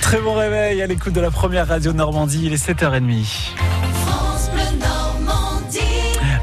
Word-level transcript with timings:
Très 0.00 0.18
bon 0.18 0.32
réveil 0.32 0.80
à 0.80 0.86
l'écoute 0.86 1.12
de 1.12 1.20
la 1.20 1.30
première 1.30 1.68
radio 1.68 1.92
Normandie, 1.92 2.46
il 2.46 2.54
est 2.54 2.68
7h30. 2.68 3.73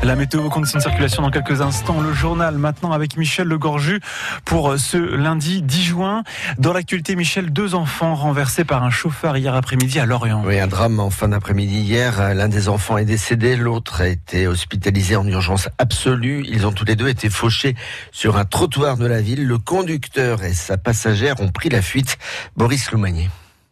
La 0.04 0.16
météo 0.16 0.50
conditions 0.50 0.80
de 0.80 0.84
circulation 0.84 1.21
dans 1.21 1.30
quelques 1.30 1.62
instants. 1.62 2.02
Le 2.02 2.12
journal 2.12 2.58
maintenant 2.58 2.92
avec 2.92 3.18
Michel 3.18 3.48
Legorju 3.48 4.00
pour 4.46 4.80
ce 4.80 4.98
lundi 4.98 5.62
10 5.62 5.84
juin. 5.84 6.24
Dans 6.57 6.74
l'actualité, 6.74 7.16
Michel, 7.16 7.54
deux 7.54 7.75
enfants 7.75 8.16
renversés 8.16 8.64
par 8.64 8.84
un 8.84 8.89
chauffeur 8.89 9.38
hier 9.38 9.54
après-midi 9.54 10.00
à 10.00 10.07
Lorient. 10.07 10.42
Oui, 10.43 10.60
un 10.60 10.66
drame 10.66 11.00
en 11.00 11.11
fin 11.11 11.28
d'après-midi 11.28 11.82
hier. 11.82 12.34
L'un 12.34 12.48
des 12.48 12.68
enfants 12.68 12.98
est 12.98 13.06
décédé, 13.06 13.56
l'autre 13.56 14.02
a 14.02 14.07
été 14.07 14.48
hospitalisé 14.48 15.16
en 15.16 15.28
urgence 15.28 15.70
absolue. 15.78 16.46
Ils 16.50 16.65
ont 16.65 16.71
tous 16.71 16.86
les 16.86 16.96
deux 16.96 17.07
été 17.07 17.29
fauchés 17.29 17.75
sur 18.11 18.38
un 18.38 18.46
trottoir 18.46 18.97
de 18.97 19.06
la 19.06 19.21
ville. 19.21 19.46
Le 19.46 19.60
conducteur 19.60 20.43
et 20.43 20.54
sa 20.54 20.78
passagère 20.78 21.39
ont 21.42 21.50
pris 21.50 21.70
la 21.70 21.83
fuite. 21.83 22.18
Boris 22.57 22.92
Loumanier. 22.92 23.29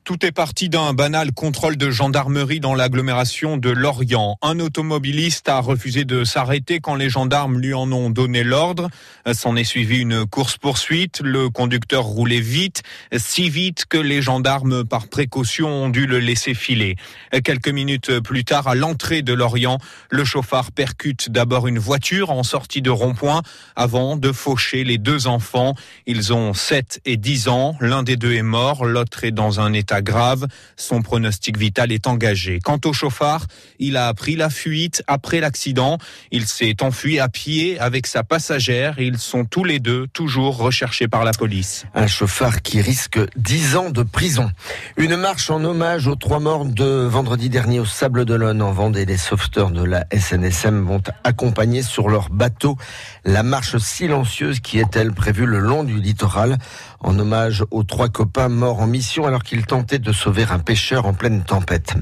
Tout 0.09 0.25
est 0.25 0.31
parti 0.31 0.69
d'un 0.69 0.93
banal 0.93 1.31
contrôle 1.33 1.77
de 1.77 1.91
gendarmerie 1.91 2.59
dans 2.59 2.73
l'agglomération 2.73 3.57
de 3.57 3.69
Lorient. 3.69 4.37
Un 4.41 4.59
automobiliste 4.59 5.47
a 5.49 5.59
refusé 5.59 6.03
de 6.03 6.23
s'arrêter 6.23 6.79
quand 6.79 6.95
les 6.95 7.11
gendarmes 7.11 7.59
lui 7.59 7.75
en 7.75 7.91
ont 7.91 8.09
donné 8.09 8.43
l'ordre. 8.43 8.89
S'en 9.31 9.55
est 9.55 9.63
suivi 9.63 9.99
une 9.99 10.25
course-poursuite. 10.25 11.21
Le 11.23 11.51
conducteur 11.51 12.05
roulait 12.05 12.39
vite, 12.39 12.81
si 13.15 13.51
vite 13.51 13.85
que 13.85 13.99
les 13.99 14.23
gendarmes, 14.23 14.83
par 14.83 15.09
précaution, 15.09 15.69
ont 15.69 15.89
dû 15.89 16.07
le 16.07 16.17
laisser 16.17 16.55
filer. 16.55 16.95
Quelques 17.43 17.69
minutes 17.69 18.19
plus 18.19 18.43
tard, 18.43 18.67
à 18.67 18.73
l'entrée 18.73 19.21
de 19.21 19.33
Lorient, 19.33 19.77
le 20.09 20.25
chauffard 20.25 20.71
percute 20.71 21.29
d'abord 21.29 21.67
une 21.67 21.77
voiture 21.77 22.31
en 22.31 22.41
sortie 22.41 22.81
de 22.81 22.89
rond-point 22.89 23.43
avant 23.75 24.17
de 24.17 24.31
faucher 24.31 24.83
les 24.83 24.97
deux 24.97 25.27
enfants. 25.27 25.75
Ils 26.07 26.33
ont 26.33 26.55
7 26.55 26.99
et 27.05 27.15
10 27.15 27.47
ans. 27.49 27.75
L'un 27.79 28.01
des 28.01 28.17
deux 28.17 28.33
est 28.33 28.41
mort, 28.41 28.85
l'autre 28.85 29.23
est 29.23 29.31
dans 29.31 29.59
un 29.59 29.71
état 29.73 29.98
grave. 30.01 30.47
Son 30.75 31.01
pronostic 31.01 31.57
vital 31.57 31.91
est 31.91 32.07
engagé. 32.07 32.59
Quant 32.63 32.79
au 32.85 32.93
chauffard, 32.93 33.45
il 33.79 33.97
a 33.97 34.13
pris 34.13 34.35
la 34.35 34.49
fuite 34.49 35.03
après 35.07 35.39
l'accident. 35.39 35.97
Il 36.31 36.45
s'est 36.45 36.75
enfui 36.81 37.19
à 37.19 37.29
pied 37.29 37.79
avec 37.79 38.07
sa 38.07 38.23
passagère. 38.23 38.99
Ils 38.99 39.17
sont 39.17 39.45
tous 39.45 39.63
les 39.63 39.79
deux 39.79 40.07
toujours 40.07 40.57
recherchés 40.57 41.07
par 41.07 41.23
la 41.23 41.31
police. 41.31 41.85
Un 41.93 42.07
chauffard 42.07 42.61
qui 42.61 42.81
risque 42.81 43.19
10 43.35 43.75
ans 43.75 43.89
de 43.89 44.03
prison. 44.03 44.51
Une 44.97 45.15
marche 45.15 45.49
en 45.49 45.63
hommage 45.63 46.07
aux 46.07 46.15
trois 46.15 46.39
morts 46.39 46.65
de 46.65 46.85
vendredi 46.85 47.49
dernier 47.49 47.79
au 47.79 47.85
Sable 47.85 48.25
d'Olonne 48.25 48.61
en 48.61 48.71
Vendée. 48.71 49.05
Les 49.05 49.17
sauveteurs 49.17 49.71
de 49.71 49.83
la 49.83 50.05
SNSM 50.13 50.85
vont 50.85 51.01
accompagner 51.23 51.81
sur 51.81 52.09
leur 52.09 52.29
bateau 52.29 52.77
la 53.25 53.43
marche 53.43 53.77
silencieuse 53.77 54.59
qui 54.59 54.79
est-elle 54.79 55.13
prévue 55.13 55.45
le 55.45 55.59
long 55.59 55.83
du 55.83 55.99
littoral 55.99 56.57
en 56.99 57.17
hommage 57.17 57.63
aux 57.71 57.83
trois 57.83 58.09
copains 58.09 58.49
morts 58.49 58.81
en 58.81 58.87
mission 58.87 59.25
alors 59.25 59.43
qu'ils 59.43 59.65
tentaient 59.65 59.88
de 59.97 60.11
sauver 60.11 60.45
un 60.51 60.59
pêcheur 60.59 61.07
en 61.07 61.13
pleine 61.13 61.43
tempête. 61.43 61.95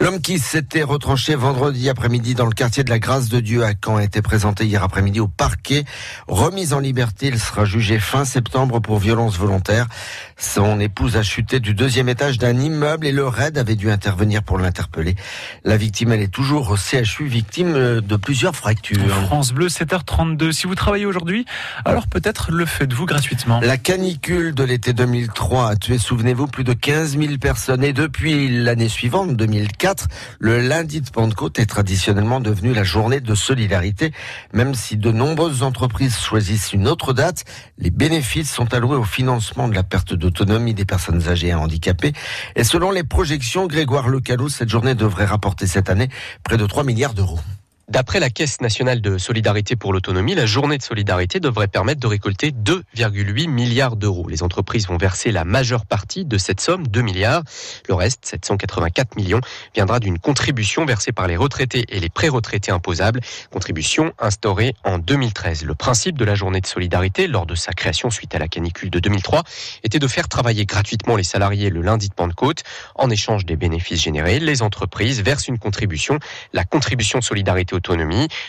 L'homme 0.00 0.20
qui 0.20 0.38
s'était 0.38 0.82
retranché 0.82 1.34
vendredi 1.34 1.88
après-midi 1.88 2.34
dans 2.34 2.46
le 2.46 2.52
quartier 2.52 2.84
de 2.84 2.90
la 2.90 2.98
Grâce 2.98 3.28
de 3.28 3.40
Dieu 3.40 3.64
à 3.64 3.72
Caen 3.72 3.96
a 3.96 4.04
été 4.04 4.22
présenté 4.22 4.64
hier 4.64 4.82
après-midi 4.84 5.18
au 5.18 5.28
parquet. 5.28 5.84
Remis 6.28 6.72
en 6.72 6.78
liberté, 6.78 7.26
il 7.26 7.40
sera 7.40 7.64
jugé 7.64 7.98
fin 7.98 8.24
septembre 8.24 8.80
pour 8.80 8.98
violence 8.98 9.36
volontaire. 9.36 9.88
Son 10.36 10.78
épouse 10.78 11.16
a 11.16 11.22
chuté 11.22 11.58
du 11.58 11.74
deuxième 11.74 12.08
étage 12.08 12.38
d'un 12.38 12.58
immeuble 12.58 13.06
et 13.06 13.12
le 13.12 13.26
raid 13.26 13.58
avait 13.58 13.76
dû 13.76 13.90
intervenir 13.90 14.42
pour 14.42 14.58
l'interpeller. 14.58 15.16
La 15.64 15.76
victime, 15.76 16.12
elle 16.12 16.22
est 16.22 16.32
toujours 16.32 16.70
au 16.70 16.76
CHU, 16.76 17.26
victime 17.26 17.72
de 17.72 18.16
plusieurs 18.16 18.54
fractures. 18.54 19.00
France 19.26 19.52
Bleu, 19.52 19.68
7h32. 19.68 20.52
Si 20.52 20.66
vous 20.66 20.74
travaillez 20.74 21.06
aujourd'hui, 21.06 21.46
alors 21.84 22.06
peut-être 22.06 22.50
le 22.50 22.66
faites-vous 22.66 23.06
gratuitement. 23.06 23.60
La 23.60 23.78
canicule 23.78 24.54
de 24.54 24.64
l'été 24.64 24.92
2003 24.92 25.70
a 25.70 25.76
tué, 25.76 25.98
souvenez-vous, 25.98 26.46
plus 26.46 26.64
de 26.64 26.72
15 26.72 27.18
000 27.18 27.31
personnes. 27.38 27.84
Et 27.84 27.92
depuis 27.92 28.48
l'année 28.48 28.88
suivante, 28.88 29.36
2004, 29.36 30.08
le 30.38 30.60
lundi 30.60 31.00
de 31.00 31.10
Pentecôte 31.10 31.58
est 31.58 31.66
traditionnellement 31.66 32.40
devenu 32.40 32.72
la 32.74 32.84
journée 32.84 33.20
de 33.20 33.34
solidarité. 33.34 34.12
Même 34.52 34.74
si 34.74 34.96
de 34.96 35.10
nombreuses 35.10 35.62
entreprises 35.62 36.18
choisissent 36.18 36.72
une 36.72 36.88
autre 36.88 37.12
date, 37.12 37.44
les 37.78 37.90
bénéfices 37.90 38.52
sont 38.52 38.74
alloués 38.74 38.96
au 38.96 39.04
financement 39.04 39.68
de 39.68 39.74
la 39.74 39.82
perte 39.82 40.14
d'autonomie 40.14 40.74
des 40.74 40.84
personnes 40.84 41.28
âgées 41.28 41.48
et 41.48 41.54
handicapées. 41.54 42.12
Et 42.56 42.64
selon 42.64 42.90
les 42.90 43.04
projections, 43.04 43.66
Grégoire 43.66 44.08
Lecalou, 44.08 44.48
cette 44.48 44.68
journée 44.68 44.94
devrait 44.94 45.26
rapporter 45.26 45.66
cette 45.66 45.90
année 45.90 46.08
près 46.44 46.56
de 46.56 46.66
3 46.66 46.84
milliards 46.84 47.14
d'euros. 47.14 47.40
D'après 47.88 48.20
la 48.20 48.30
Caisse 48.30 48.60
nationale 48.60 49.00
de 49.00 49.18
solidarité 49.18 49.74
pour 49.74 49.92
l'autonomie, 49.92 50.36
la 50.36 50.46
journée 50.46 50.78
de 50.78 50.82
solidarité 50.82 51.40
devrait 51.40 51.66
permettre 51.66 52.00
de 52.00 52.06
récolter 52.06 52.52
2,8 52.52 53.48
milliards 53.48 53.96
d'euros. 53.96 54.28
Les 54.28 54.44
entreprises 54.44 54.86
vont 54.86 54.96
verser 54.96 55.32
la 55.32 55.44
majeure 55.44 55.84
partie 55.84 56.24
de 56.24 56.38
cette 56.38 56.60
somme, 56.60 56.86
2 56.86 57.02
milliards. 57.02 57.42
Le 57.88 57.94
reste, 57.94 58.24
784 58.24 59.16
millions, 59.16 59.40
viendra 59.74 59.98
d'une 59.98 60.20
contribution 60.20 60.84
versée 60.84 61.10
par 61.10 61.26
les 61.26 61.36
retraités 61.36 61.84
et 61.88 61.98
les 61.98 62.08
pré-retraités 62.08 62.70
imposables, 62.70 63.20
contribution 63.50 64.12
instaurée 64.20 64.74
en 64.84 64.98
2013. 64.98 65.64
Le 65.64 65.74
principe 65.74 66.16
de 66.16 66.24
la 66.24 66.36
journée 66.36 66.60
de 66.60 66.66
solidarité, 66.66 67.26
lors 67.26 67.46
de 67.46 67.56
sa 67.56 67.72
création 67.72 68.10
suite 68.10 68.34
à 68.36 68.38
la 68.38 68.46
canicule 68.46 68.90
de 68.90 69.00
2003, 69.00 69.42
était 69.82 69.98
de 69.98 70.06
faire 70.06 70.28
travailler 70.28 70.66
gratuitement 70.66 71.16
les 71.16 71.24
salariés 71.24 71.68
le 71.68 71.82
lundi 71.82 72.08
de 72.08 72.14
Pentecôte. 72.14 72.62
En 72.94 73.10
échange 73.10 73.44
des 73.44 73.56
bénéfices 73.56 74.02
générés, 74.02 74.38
les 74.38 74.62
entreprises 74.62 75.20
versent 75.20 75.48
une 75.48 75.58
contribution, 75.58 76.20
la 76.52 76.64
contribution 76.64 77.20
solidarité 77.20 77.74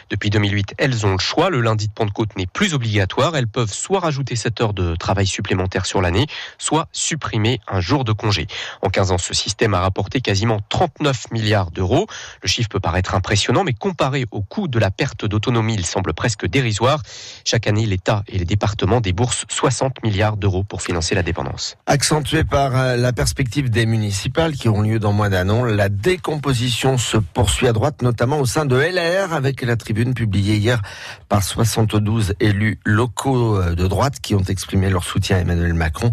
Depuis 0.10 0.30
2008, 0.30 0.76
elles 0.78 1.06
ont 1.06 1.14
le 1.14 1.20
choix. 1.20 1.50
Le 1.50 1.62
lundi 1.62 1.88
de 1.88 1.94
Pentecôte 1.94 2.36
n'est 2.38 2.48
plus 2.48 2.74
obligatoire. 2.74 3.36
Elles 3.36 3.48
peuvent 3.48 3.72
soit 3.72 4.00
rajouter 4.00 4.36
7 4.36 4.62
heures 4.62 4.74
de 4.74 4.96
travail 4.96 5.28
supplémentaires 5.28 5.86
sur 5.86 6.02
l'année, 6.02 6.28
soit 6.58 6.88
supprimer 6.92 7.60
un 7.68 7.82
jour 7.82 8.04
de 8.04 8.12
congé. 8.12 8.48
En 8.82 8.90
15 8.90 9.12
ans, 9.12 9.18
ce 9.18 9.34
système 9.34 9.74
a 9.74 9.80
rapporté 9.80 10.22
quasiment 10.22 10.60
39 10.70 11.32
milliards 11.32 11.72
d'euros. 11.72 12.08
Le 12.42 12.48
chiffre 12.48 12.70
peut 12.70 12.80
paraître 12.80 13.16
impressionnant, 13.16 13.64
mais 13.64 13.74
comparé 13.74 14.26
au 14.32 14.42
coût 14.42 14.68
de 14.68 14.80
la 14.80 14.92
perte 14.92 15.26
d'autonomie, 15.26 15.76
il 15.76 15.86
semble 15.86 16.14
presque 16.14 16.46
dérisoire. 16.46 17.02
Chaque 17.46 17.68
année, 17.68 17.86
l'État 17.86 18.24
et 18.28 18.38
les 18.38 18.46
départements 18.46 19.02
déboursent 19.02 19.46
60 19.50 20.04
milliards 20.04 20.38
d'euros 20.38 20.64
pour 20.64 20.82
financer 20.82 21.16
la 21.16 21.24
dépendance. 21.24 21.78
Accentué 21.86 22.44
par 22.44 22.76
euh, 22.78 22.96
la 22.96 23.14
perspective 23.14 23.70
des 23.70 23.86
municipales 23.86 24.54
qui 24.54 24.68
auront 24.70 24.82
lieu 24.82 25.00
dans 25.00 25.14
moins 25.14 25.30
d'un 25.30 25.50
an, 25.50 25.64
la 25.64 25.90
décomposition 25.90 26.98
se 26.98 27.18
poursuit 27.18 27.68
à 27.68 27.74
droite, 27.74 28.02
notamment 28.02 28.40
au 28.40 28.46
sein 28.46 28.66
de 28.66 28.76
LR 28.76 29.13
avec 29.18 29.62
la 29.62 29.76
tribune 29.76 30.14
publiée 30.14 30.56
hier 30.56 30.82
par 31.30 31.44
72 31.44 32.34
élus 32.40 32.80
locaux 32.86 33.58
euh, 33.58 33.76
de 33.76 33.88
droite 33.88 34.20
qui 34.22 34.36
ont 34.36 34.44
exprimé 34.44 34.90
leur 34.90 35.04
soutien 35.04 35.38
à 35.38 35.40
Emmanuel 35.42 35.74
Macron 35.74 36.12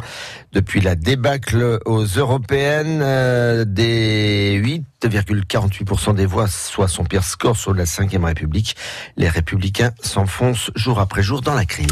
depuis 0.52 0.80
la 0.80 0.94
débâcle 0.94 1.80
aux 1.86 2.04
européennes 2.04 3.00
euh, 3.02 3.64
des 3.64 4.54
8 4.54 4.79
8,48% 5.08 6.14
des 6.14 6.26
voix, 6.26 6.46
soit 6.46 6.88
son 6.88 7.04
pire 7.04 7.24
score 7.24 7.56
sur 7.56 7.74
la 7.74 7.84
5ème 7.84 8.24
République. 8.24 8.76
Les 9.16 9.28
républicains 9.28 9.92
s'enfoncent 10.02 10.70
jour 10.74 11.00
après 11.00 11.22
jour 11.22 11.40
dans 11.40 11.54
la 11.54 11.64
crise. 11.64 11.88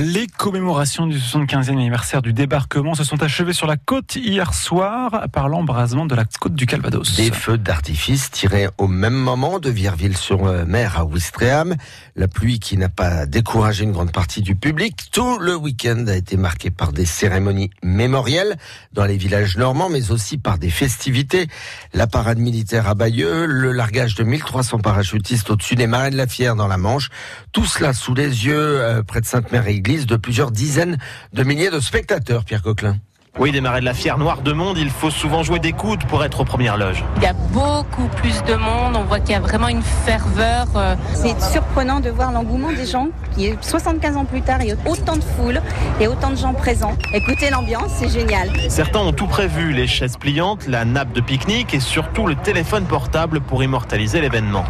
Les 0.00 0.26
commémorations 0.26 1.06
du 1.06 1.18
75e 1.18 1.70
anniversaire 1.70 2.22
du 2.22 2.32
débarquement 2.32 2.94
se 2.94 3.04
sont 3.04 3.22
achevées 3.22 3.52
sur 3.52 3.66
la 3.66 3.76
côte 3.76 4.16
hier 4.16 4.54
soir 4.54 5.26
par 5.32 5.48
l'embrasement 5.48 6.06
de 6.06 6.14
la 6.14 6.24
côte 6.24 6.54
du 6.54 6.66
Calvados. 6.66 7.16
Des 7.16 7.30
feux 7.30 7.58
d'artifice 7.58 8.30
tirés 8.30 8.68
au 8.78 8.86
même 8.86 9.14
moment 9.14 9.58
de 9.58 9.70
Virville-sur-Mer 9.70 10.98
à 10.98 11.04
Ouistreham. 11.04 11.76
La 12.16 12.28
pluie 12.28 12.60
qui 12.60 12.76
n'a 12.76 12.88
pas 12.88 13.26
découragé 13.26 13.84
une 13.84 13.92
grande 13.92 14.12
partie 14.12 14.42
du 14.42 14.54
public. 14.54 15.08
Tout 15.12 15.38
le 15.38 15.56
week-end 15.56 16.04
a 16.08 16.14
été 16.14 16.36
marqué 16.36 16.70
par 16.70 16.92
des 16.92 17.06
cérémonies 17.06 17.70
mémorielles 17.82 18.56
dans 18.92 19.04
les 19.04 19.16
villages 19.16 19.56
normands, 19.56 19.88
mais 19.88 20.10
aussi 20.10 20.38
par 20.38 20.58
des 20.58 20.70
festivités. 20.70 21.48
La 21.94 22.06
parade 22.06 22.38
militaire 22.50 22.88
à 22.88 22.96
Bayeux, 22.96 23.46
le 23.46 23.70
largage 23.70 24.16
de 24.16 24.24
1300 24.24 24.78
parachutistes 24.80 25.50
au-dessus 25.50 25.76
des 25.76 25.86
marais 25.86 26.10
de 26.10 26.16
la 26.16 26.26
Fière 26.26 26.56
dans 26.56 26.66
la 26.66 26.78
Manche. 26.78 27.08
Tout 27.52 27.64
cela 27.64 27.92
sous 27.92 28.12
les 28.12 28.44
yeux, 28.44 28.80
euh, 28.80 29.04
près 29.04 29.20
de 29.20 29.26
Sainte-Mère-Église, 29.26 30.04
de 30.06 30.16
plusieurs 30.16 30.50
dizaines 30.50 30.98
de 31.32 31.44
milliers 31.44 31.70
de 31.70 31.78
spectateurs, 31.78 32.44
Pierre 32.44 32.62
Coquelin. 32.62 32.96
Oui, 33.38 33.52
des 33.52 33.60
marais 33.60 33.80
de 33.80 33.84
la 33.86 33.94
Fière 33.94 34.18
noire 34.18 34.42
de 34.42 34.52
monde, 34.52 34.76
il 34.76 34.90
faut 34.90 35.08
souvent 35.08 35.42
jouer 35.42 35.60
des 35.60 35.72
coudes 35.72 36.04
pour 36.06 36.22
être 36.24 36.40
aux 36.40 36.44
premières 36.44 36.76
loges. 36.76 37.04
Il 37.16 37.22
y 37.22 37.26
a 37.26 37.32
beaucoup 37.32 38.08
plus 38.16 38.42
de 38.42 38.54
monde, 38.54 38.96
on 38.96 39.04
voit 39.04 39.20
qu'il 39.20 39.30
y 39.30 39.34
a 39.34 39.40
vraiment 39.40 39.68
une 39.68 39.82
ferveur. 39.82 40.66
euh, 40.76 40.94
C'est 41.14 41.40
surprenant 41.40 42.00
de 42.00 42.10
voir 42.10 42.32
l'engouement 42.32 42.72
des 42.72 42.84
gens, 42.84 43.08
qui 43.34 43.46
est 43.46 43.62
75 43.64 44.16
ans 44.16 44.24
plus 44.24 44.42
tard, 44.42 44.58
il 44.60 44.68
y 44.68 44.72
a 44.72 44.76
autant 44.84 45.16
de 45.16 45.22
foule 45.22 45.62
et 46.00 46.08
autant 46.08 46.30
de 46.30 46.36
gens 46.36 46.52
présents. 46.52 46.96
Écoutez 47.14 47.48
l'ambiance, 47.50 47.92
c'est 47.96 48.08
génial. 48.10 48.50
Certains 48.68 49.00
ont 49.00 49.12
tout 49.12 49.28
prévu, 49.28 49.72
les 49.72 49.86
chaises 49.86 50.16
pliantes, 50.16 50.66
la 50.66 50.84
nappe 50.84 51.12
de 51.12 51.20
pique-nique 51.20 51.72
et 51.72 51.80
surtout 51.80 52.26
le 52.26 52.34
téléphone 52.34 52.84
portable 52.84 53.40
pour 53.40 53.62
immortaliser 53.62 54.20
l'événement. 54.20 54.64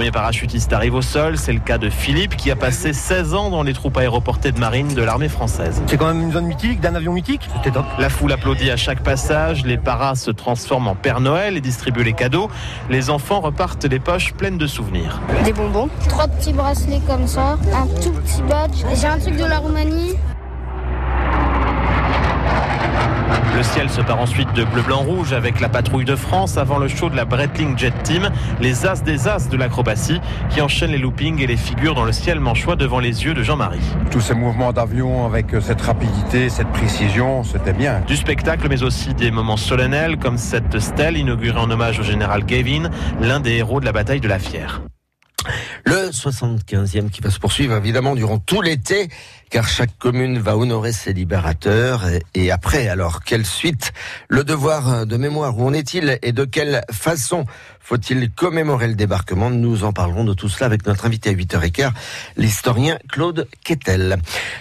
Les 0.00 0.06
premiers 0.06 0.12
parachutistes 0.12 0.72
arrivent 0.72 0.94
au 0.94 1.02
sol, 1.02 1.36
c'est 1.36 1.52
le 1.52 1.60
cas 1.60 1.76
de 1.76 1.90
Philippe 1.90 2.34
qui 2.34 2.50
a 2.50 2.56
passé 2.56 2.94
16 2.94 3.34
ans 3.34 3.50
dans 3.50 3.62
les 3.62 3.74
troupes 3.74 3.98
aéroportées 3.98 4.50
de 4.50 4.58
marine 4.58 4.88
de 4.94 5.02
l'armée 5.02 5.28
française. 5.28 5.82
C'est 5.88 5.98
quand 5.98 6.06
même 6.06 6.22
une 6.22 6.32
zone 6.32 6.46
mythique, 6.46 6.80
d'un 6.80 6.94
avion 6.94 7.12
mythique. 7.12 7.46
C'était 7.54 7.70
top. 7.70 7.84
La 7.98 8.08
foule 8.08 8.32
applaudit 8.32 8.70
à 8.70 8.78
chaque 8.78 9.02
passage, 9.02 9.62
les 9.66 9.76
paras 9.76 10.14
se 10.14 10.30
transforment 10.30 10.88
en 10.88 10.94
Père 10.94 11.20
Noël 11.20 11.58
et 11.58 11.60
distribuent 11.60 12.02
les 12.02 12.14
cadeaux. 12.14 12.50
Les 12.88 13.10
enfants 13.10 13.40
repartent 13.40 13.84
les 13.84 13.98
poches 13.98 14.32
pleines 14.32 14.56
de 14.56 14.66
souvenirs. 14.66 15.20
Des 15.44 15.52
bonbons. 15.52 15.90
Trois 16.08 16.28
petits 16.28 16.54
bracelets 16.54 17.02
comme 17.06 17.26
ça, 17.26 17.58
un 17.74 17.86
tout 18.02 18.12
petit 18.12 18.40
badge. 18.48 18.82
J'ai 18.98 19.06
un 19.06 19.18
truc 19.18 19.36
de 19.36 19.44
la 19.44 19.58
Roumanie. 19.58 20.16
Le 23.60 23.64
ciel 23.64 23.90
se 23.90 24.00
part 24.00 24.18
ensuite 24.18 24.50
de 24.54 24.64
bleu-blanc-rouge 24.64 25.34
avec 25.34 25.60
la 25.60 25.68
patrouille 25.68 26.06
de 26.06 26.16
France 26.16 26.56
avant 26.56 26.78
le 26.78 26.88
show 26.88 27.10
de 27.10 27.14
la 27.14 27.26
Breitling 27.26 27.76
Jet 27.76 27.92
Team, 28.04 28.30
les 28.58 28.86
as 28.86 29.02
des 29.02 29.28
as 29.28 29.50
de 29.50 29.56
l'acrobatie 29.58 30.18
qui 30.48 30.62
enchaînent 30.62 30.92
les 30.92 30.96
loopings 30.96 31.42
et 31.42 31.46
les 31.46 31.58
figures 31.58 31.94
dans 31.94 32.06
le 32.06 32.12
ciel 32.12 32.40
manchois 32.40 32.74
devant 32.74 33.00
les 33.00 33.22
yeux 33.26 33.34
de 33.34 33.42
Jean-Marie. 33.42 33.84
Tous 34.10 34.22
ces 34.22 34.32
mouvements 34.32 34.72
d'avion 34.72 35.26
avec 35.26 35.48
cette 35.60 35.82
rapidité, 35.82 36.48
cette 36.48 36.72
précision, 36.72 37.44
c'était 37.44 37.74
bien. 37.74 38.00
Du 38.06 38.16
spectacle 38.16 38.66
mais 38.66 38.82
aussi 38.82 39.12
des 39.12 39.30
moments 39.30 39.58
solennels 39.58 40.16
comme 40.16 40.38
cette 40.38 40.78
stèle 40.78 41.18
inaugurée 41.18 41.60
en 41.60 41.70
hommage 41.70 42.00
au 42.00 42.02
général 42.02 42.46
Gavin, 42.46 42.88
l'un 43.20 43.40
des 43.40 43.56
héros 43.56 43.80
de 43.80 43.84
la 43.84 43.92
bataille 43.92 44.20
de 44.20 44.28
la 44.28 44.38
Fière. 44.38 44.80
Le 45.84 46.10
75e 46.10 47.10
qui 47.10 47.20
va 47.20 47.30
se 47.30 47.38
poursuivre 47.38 47.74
évidemment 47.74 48.14
durant 48.14 48.38
tout 48.38 48.60
l'été, 48.60 49.08
car 49.50 49.68
chaque 49.68 49.98
commune 49.98 50.38
va 50.38 50.56
honorer 50.56 50.92
ses 50.92 51.12
libérateurs. 51.12 52.04
Et 52.34 52.50
après, 52.50 52.88
alors, 52.88 53.22
quelle 53.24 53.44
suite? 53.44 53.92
Le 54.28 54.44
devoir 54.44 55.06
de 55.06 55.16
mémoire, 55.16 55.58
où 55.58 55.66
en 55.66 55.72
est-il? 55.72 56.18
Et 56.22 56.32
de 56.32 56.44
quelle 56.44 56.82
façon 56.90 57.44
faut-il 57.80 58.30
commémorer 58.30 58.86
le 58.86 58.94
débarquement? 58.94 59.50
Nous 59.50 59.82
en 59.82 59.92
parlerons 59.92 60.22
de 60.22 60.32
tout 60.32 60.48
cela 60.48 60.66
avec 60.66 60.86
notre 60.86 61.06
invité 61.06 61.30
à 61.30 61.32
8h15, 61.32 61.90
l'historien 62.36 62.98
Claude 63.08 63.48
Quetel. 63.64 64.18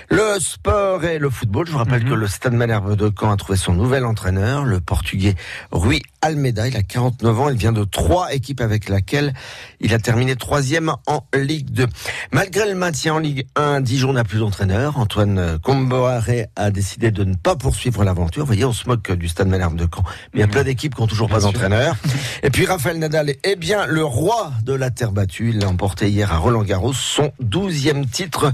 Le 0.09 0.39
sport 0.39 1.03
et 1.06 1.19
le 1.19 1.30
football, 1.30 1.68
je 1.68 1.71
vous 1.71 1.77
rappelle 1.77 2.03
que 2.03 2.13
le 2.15 2.25
Stade 2.25 2.53
Malherbe 2.53 2.95
de 2.95 3.12
Caen 3.15 3.31
a 3.31 3.38
trouvé 3.38 3.57
son 3.57 3.74
nouvel 3.74 4.06
entraîneur, 4.06 4.63
le 4.65 4.80
portugais 4.80 5.35
Rui 5.71 6.01
Almeida. 6.24 6.68
Il 6.68 6.75
a 6.75 6.81
49 6.81 7.39
ans, 7.39 7.50
il 7.50 7.57
vient 7.57 7.71
de 7.71 7.83
trois 7.83 8.33
équipes 8.33 8.62
avec 8.62 8.89
laquelle 8.89 9.33
il 9.80 9.94
a 9.94 10.00
terminé 10.00 10.35
troisième 10.35 10.92
en 11.06 11.24
Ligue 11.35 11.69
2. 11.69 11.85
Malgré 12.31 12.68
le 12.68 12.74
maintien 12.74 13.13
en 13.13 13.19
Ligue 13.19 13.45
1, 13.56 13.81
Dijon 13.81 14.13
n'a 14.13 14.24
plus 14.24 14.39
d'entraîneur. 14.39 14.78
Antoine 14.87 15.59
Comboiré 15.59 16.47
a 16.55 16.71
décidé 16.71 17.11
de 17.11 17.23
ne 17.23 17.35
pas 17.35 17.55
poursuivre 17.55 18.03
l'aventure. 18.03 18.43
Vous 18.43 18.47
voyez, 18.47 18.65
on 18.65 18.73
se 18.73 18.87
moque 18.87 19.11
du 19.11 19.27
Stade 19.27 19.47
Malherbe 19.47 19.75
de 19.75 19.87
Caen. 19.93 20.03
Mais 20.33 20.39
il 20.39 20.39
y 20.39 20.43
a 20.43 20.47
plein 20.47 20.63
d'équipes 20.63 20.95
qui 20.95 21.01
n'ont 21.01 21.07
toujours 21.07 21.29
pas 21.29 21.39
d'entraîneur. 21.39 21.95
Et 22.43 22.49
puis 22.49 22.65
Raphaël 22.65 22.97
Nadal 22.99 23.33
est 23.43 23.55
bien 23.55 23.85
le 23.85 24.03
roi 24.03 24.51
de 24.63 24.73
la 24.73 24.89
terre 24.89 25.11
battue. 25.11 25.49
Il 25.49 25.59
l'a 25.59 25.67
emporté 25.69 26.09
hier 26.09 26.31
à 26.33 26.37
Roland 26.37 26.63
Garros, 26.63 26.93
son 26.93 27.31
douzième 27.39 28.05
titre 28.05 28.51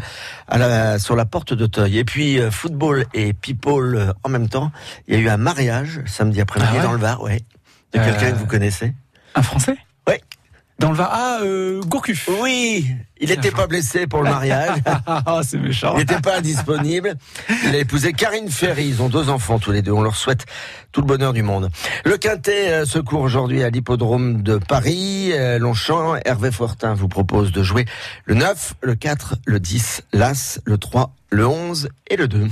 à 0.47 0.57
la, 0.57 0.99
sur 0.99 1.15
la 1.15 1.25
porte 1.25 1.53
d'Auteuil. 1.53 1.97
Et 1.99 2.05
puis 2.05 2.39
euh, 2.39 2.51
football 2.51 3.05
et 3.13 3.33
people 3.33 3.95
euh, 3.95 4.13
en 4.23 4.29
même 4.29 4.49
temps. 4.49 4.71
Il 5.07 5.15
y 5.15 5.17
a 5.17 5.19
eu 5.19 5.29
un 5.29 5.37
mariage 5.37 6.01
samedi 6.05 6.41
après-midi 6.41 6.71
Ah 6.73 6.77
ouais 6.77 6.83
dans 6.83 6.93
le 6.93 6.99
Var, 6.99 7.21
ouais. 7.21 7.41
De 7.93 7.99
Euh, 7.99 8.05
quelqu'un 8.05 8.31
que 8.31 8.37
vous 8.37 8.47
connaissez? 8.47 8.93
Un 9.35 9.41
Français? 9.41 9.77
Ouais. 10.07 10.21
Dans 10.77 10.91
le 10.91 10.97
Var. 10.97 11.09
Ah, 11.11 11.39
euh, 11.43 11.81
Gourcuff. 11.83 12.29
Oui, 12.41 12.85
il 13.17 13.29
n'était 13.29 13.51
pas 13.51 13.65
blessé 13.65 14.07
pour 14.07 14.23
le 14.23 14.29
mariage. 14.29 14.77
Ah, 14.85 15.39
c'est 15.43 15.57
méchant. 15.57 15.93
Il 15.93 15.99
n'était 15.99 16.19
pas 16.19 16.37
indisponible. 16.37 17.15
Il 17.65 17.73
a 17.73 17.77
épousé 17.77 18.11
Karine 18.11 18.49
Ferry. 18.49 18.87
Ils 18.87 19.01
ont 19.01 19.07
deux 19.07 19.29
enfants 19.29 19.57
tous 19.57 19.71
les 19.71 19.81
deux. 19.81 19.93
On 19.93 20.01
leur 20.01 20.17
souhaite 20.17 20.45
tout 20.91 20.99
le 20.99 21.07
bonheur 21.07 21.31
du 21.31 21.43
monde. 21.43 21.69
Le 22.03 22.17
Quintet 22.17 22.71
euh, 22.71 22.85
se 22.85 22.99
court 22.99 23.21
aujourd'hui 23.21 23.63
à 23.63 23.69
l'hippodrome 23.69 24.43
de 24.43 24.57
Paris. 24.57 25.31
Euh, 25.33 25.59
Longchamp, 25.59 26.17
Hervé 26.25 26.51
Fortin 26.51 26.93
vous 26.93 27.07
propose 27.07 27.53
de 27.53 27.63
jouer 27.63 27.85
le 28.25 28.35
9, 28.35 28.75
le 28.81 28.95
4, 28.95 29.35
le 29.45 29.61
10, 29.61 30.03
l'As, 30.11 30.59
le 30.65 30.77
3, 30.77 31.13
le 31.29 31.47
11 31.47 31.89
et 32.07 32.17
le 32.17 32.27
2. 32.27 32.47